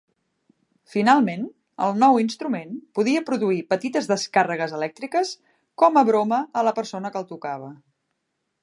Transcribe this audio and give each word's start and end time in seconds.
Finalment, 0.93 1.43
el 1.87 1.93
nou 2.03 2.17
instrument 2.23 2.71
podia 3.01 3.23
produir 3.29 3.61
petites 3.75 4.11
descàrregues 4.13 4.75
elèctriques 4.79 5.37
com 5.85 6.03
a 6.03 6.05
broma 6.13 6.43
a 6.63 6.67
la 6.71 6.77
persona 6.83 7.15
que 7.17 7.25
el 7.25 7.31
tocava. 7.37 7.73